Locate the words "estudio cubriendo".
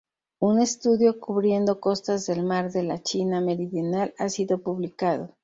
0.59-1.79